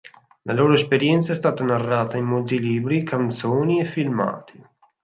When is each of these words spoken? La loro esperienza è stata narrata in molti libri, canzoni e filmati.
La 0.45 0.53
loro 0.53 0.73
esperienza 0.73 1.31
è 1.31 1.35
stata 1.35 1.63
narrata 1.63 2.17
in 2.17 2.25
molti 2.25 2.57
libri, 2.57 3.03
canzoni 3.03 3.79
e 3.81 3.85
filmati. 3.85 4.59